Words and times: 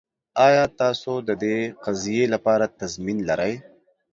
ایا 0.45 0.63
تاسو 0.81 1.13
د 1.27 1.29
دې 1.43 1.57
قضیې 1.83 2.23
لپاره 2.33 2.65
تضمین 2.79 3.17
لرئ؟ 3.29 3.53